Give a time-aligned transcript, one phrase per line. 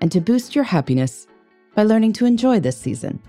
[0.00, 1.26] and to boost your happiness
[1.74, 3.22] by learning to enjoy this season.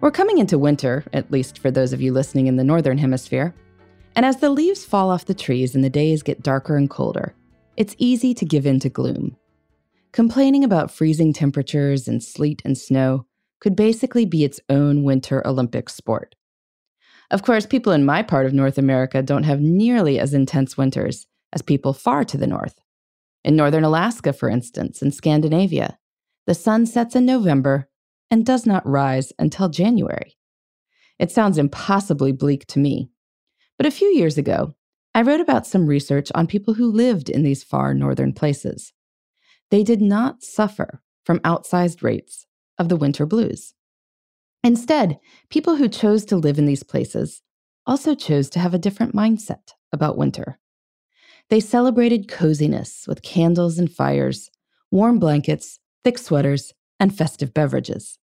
[0.00, 3.54] We're coming into winter, at least for those of you listening in the Northern Hemisphere,
[4.16, 7.34] and as the leaves fall off the trees and the days get darker and colder,
[7.76, 9.36] it's easy to give in to gloom.
[10.12, 13.26] Complaining about freezing temperatures and sleet and snow
[13.60, 16.34] could basically be its own winter Olympic sport.
[17.30, 21.26] Of course, people in my part of North America don't have nearly as intense winters
[21.52, 22.80] as people far to the north.
[23.44, 25.98] In northern Alaska, for instance, in Scandinavia,
[26.46, 27.88] the sun sets in November
[28.30, 30.36] and does not rise until January.
[31.18, 33.10] It sounds impossibly bleak to me.
[33.76, 34.74] But a few years ago,
[35.14, 38.92] I wrote about some research on people who lived in these far northern places.
[39.70, 42.46] They did not suffer from outsized rates
[42.78, 43.74] of the winter blues.
[44.62, 47.42] Instead, people who chose to live in these places
[47.86, 50.58] also chose to have a different mindset about winter.
[51.50, 54.50] They celebrated coziness with candles and fires,
[54.92, 58.18] warm blankets, thick sweaters, and festive beverages.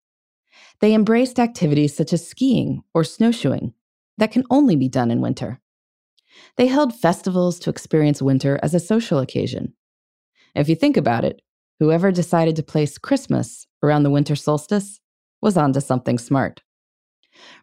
[0.79, 3.73] They embraced activities such as skiing or snowshoeing
[4.17, 5.59] that can only be done in winter.
[6.55, 9.73] They held festivals to experience winter as a social occasion.
[10.55, 11.41] If you think about it,
[11.79, 15.01] whoever decided to place Christmas around the winter solstice
[15.41, 16.61] was onto something smart.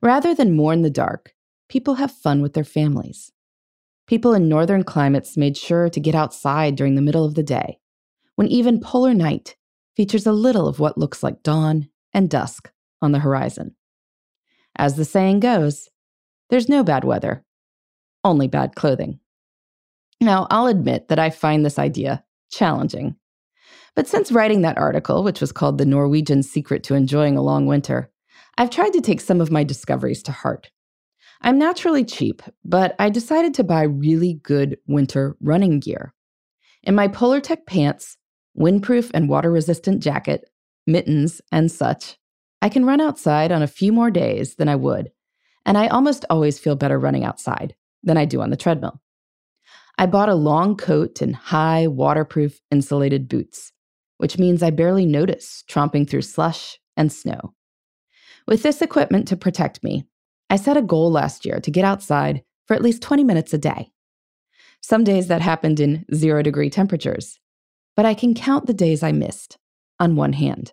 [0.03, 1.35] Rather than mourn the dark,
[1.69, 3.33] people have fun with their families.
[4.07, 7.79] People in northern climates made sure to get outside during the middle of the day,
[8.37, 9.57] when even polar night
[9.97, 12.71] features a little of what looks like dawn and dusk
[13.01, 13.75] on the horizon.
[14.77, 15.89] As the saying goes,
[16.51, 17.45] there's no bad weather,
[18.23, 19.21] only bad clothing.
[20.21, 23.17] Now, I'll admit that I find this idea challenging.
[23.97, 27.67] But since writing that article, which was called The Norwegian Secret to Enjoying a Long
[27.67, 28.11] Winter,
[28.59, 30.71] I've tried to take some of my discoveries to heart.
[31.44, 36.15] I'm naturally cheap, but I decided to buy really good winter running gear.
[36.82, 38.16] In my Polartec pants,
[38.59, 40.49] windproof and water resistant jacket,
[40.87, 42.16] mittens, and such,
[42.62, 45.10] I can run outside on a few more days than I would,
[45.66, 49.03] and I almost always feel better running outside than I do on the treadmill.
[49.99, 53.71] I bought a long coat and high, waterproof, insulated boots,
[54.16, 57.53] which means I barely notice tromping through slush and snow.
[58.49, 60.06] With this equipment to protect me,
[60.55, 63.59] I set a goal last year to get outside for at least 20 minutes a
[63.59, 63.91] day.
[64.81, 67.41] Some days that happened in zero degree temperatures,
[67.97, 69.59] but I can count the days I missed
[69.99, 70.73] on one hand.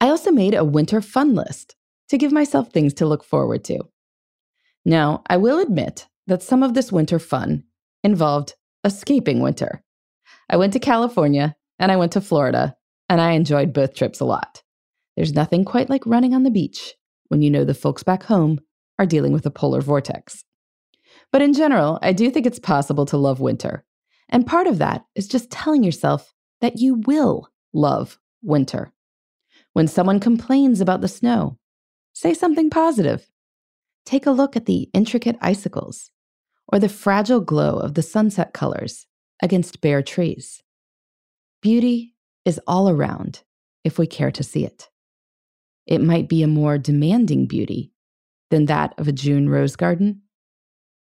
[0.00, 1.74] I also made a winter fun list
[2.10, 3.80] to give myself things to look forward to.
[4.84, 7.64] Now, I will admit that some of this winter fun
[8.04, 9.82] involved escaping winter.
[10.48, 12.76] I went to California and I went to Florida,
[13.08, 14.62] and I enjoyed both trips a lot.
[15.16, 16.94] There's nothing quite like running on the beach
[17.32, 18.60] when you know the folks back home
[19.00, 20.44] are dealing with a polar vortex.
[21.32, 23.84] But in general, I do think it's possible to love winter
[24.32, 28.92] and part of that is just telling yourself that you will love winter.
[29.74, 31.58] When someone complains about the snow,
[32.14, 33.28] say something positive.
[34.06, 36.10] Take a look at the intricate icicles
[36.66, 39.06] or the fragile glow of the sunset colors
[39.42, 40.62] against bare trees.
[41.60, 42.14] Beauty
[42.44, 43.42] is all around
[43.84, 44.88] if we care to see it.
[45.86, 47.92] It might be a more demanding beauty
[48.50, 50.22] than that of a June rose garden,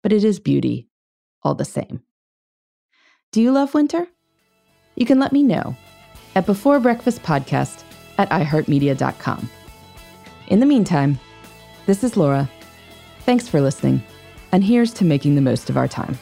[0.03, 0.89] but it is beauty
[1.43, 2.03] all the same.
[3.33, 4.07] Do you love winter?
[4.97, 5.77] You can let me know
[6.35, 7.83] at Before Breakfast Podcast
[8.19, 9.51] at iHeartMedia.com.
[10.49, 11.19] In the meantime,
[11.87, 12.49] this is Laura.
[13.21, 14.03] Thanks for listening,
[14.53, 16.19] and here's to making the most of our time.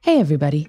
[0.00, 0.68] Hey, everybody.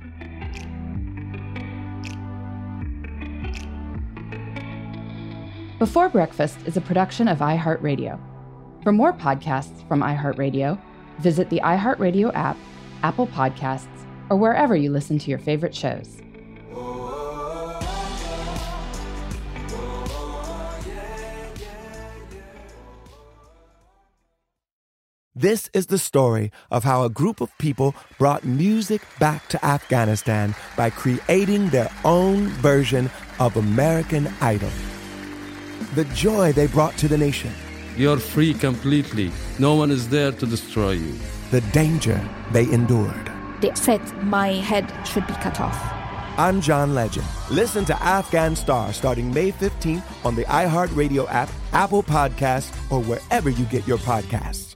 [5.81, 8.19] Before Breakfast is a production of iHeartRadio.
[8.83, 10.79] For more podcasts from iHeartRadio,
[11.17, 12.55] visit the iHeartRadio app,
[13.01, 13.87] Apple Podcasts,
[14.29, 16.21] or wherever you listen to your favorite shows.
[25.33, 30.53] This is the story of how a group of people brought music back to Afghanistan
[30.77, 34.69] by creating their own version of American Idol.
[35.95, 37.51] The joy they brought to the nation,
[37.97, 39.31] You're free completely.
[39.59, 41.13] No one is there to destroy you.
[41.51, 42.19] the danger
[42.53, 43.29] they endured.
[43.61, 45.77] They said my head should be cut off.
[46.37, 47.27] I'm John Legend.
[47.49, 53.49] Listen to Afghan Star starting May 15th on the iHeartRadio app, Apple Podcasts, or wherever
[53.49, 54.70] you get your podcasts.